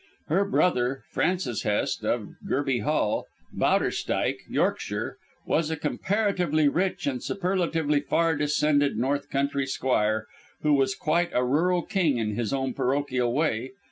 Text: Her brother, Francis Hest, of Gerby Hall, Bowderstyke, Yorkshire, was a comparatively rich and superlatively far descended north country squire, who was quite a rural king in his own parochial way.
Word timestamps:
Her 0.29 0.45
brother, 0.45 1.03
Francis 1.11 1.61
Hest, 1.61 2.03
of 2.03 2.29
Gerby 2.49 2.79
Hall, 2.81 3.27
Bowderstyke, 3.53 4.39
Yorkshire, 4.49 5.17
was 5.45 5.69
a 5.69 5.75
comparatively 5.77 6.67
rich 6.67 7.05
and 7.05 7.21
superlatively 7.23 7.99
far 7.99 8.35
descended 8.35 8.97
north 8.97 9.29
country 9.29 9.67
squire, 9.67 10.25
who 10.63 10.73
was 10.73 10.95
quite 10.95 11.29
a 11.33 11.45
rural 11.45 11.83
king 11.83 12.17
in 12.17 12.33
his 12.33 12.51
own 12.51 12.73
parochial 12.73 13.31
way. 13.31 13.73